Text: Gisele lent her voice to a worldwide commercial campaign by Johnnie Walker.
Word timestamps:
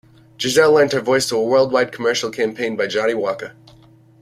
Gisele 0.39 0.71
lent 0.71 0.93
her 0.93 0.99
voice 0.99 1.29
to 1.29 1.35
a 1.35 1.43
worldwide 1.43 1.91
commercial 1.91 2.31
campaign 2.31 2.75
by 2.75 2.87
Johnnie 2.87 3.13
Walker. 3.13 3.53